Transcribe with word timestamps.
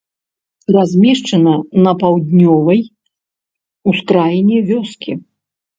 Размешчана 0.75 1.53
на 1.89 1.95
паўднёвай 2.01 2.81
ускраіне 3.95 4.57
вёскі. 4.73 5.11